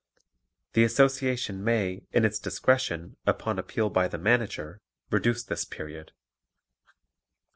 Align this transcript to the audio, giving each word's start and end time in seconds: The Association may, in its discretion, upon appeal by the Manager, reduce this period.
The 0.73 0.83
Association 0.83 1.63
may, 1.63 2.07
in 2.11 2.25
its 2.25 2.39
discretion, 2.39 3.17
upon 3.27 3.59
appeal 3.59 3.91
by 3.91 4.07
the 4.07 4.17
Manager, 4.17 4.81
reduce 5.11 5.43
this 5.43 5.63
period. 5.63 6.11